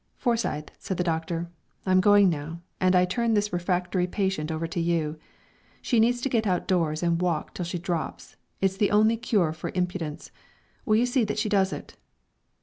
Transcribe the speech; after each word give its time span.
"Forsyth," 0.17 0.71
said 0.79 0.97
the 0.97 1.03
Doctor, 1.03 1.51
"I'm 1.85 2.01
going 2.01 2.27
now, 2.27 2.61
and 2.79 2.95
I 2.95 3.05
turn 3.05 3.35
this 3.35 3.53
refractory 3.53 4.07
patient 4.07 4.51
over 4.51 4.65
to 4.65 4.79
you. 4.79 5.19
She 5.79 5.99
needs 5.99 6.21
to 6.21 6.27
get 6.27 6.47
outdoors 6.47 7.03
and 7.03 7.21
walk 7.21 7.53
till 7.53 7.65
she 7.65 7.77
drops 7.77 8.35
it's 8.61 8.77
the 8.77 8.89
only 8.89 9.15
cure 9.15 9.53
for 9.53 9.71
impudence. 9.75 10.31
Will 10.87 10.95
you 10.95 11.05
see 11.05 11.23
that 11.25 11.37
she 11.37 11.49
does 11.49 11.71
it?" 11.71 11.97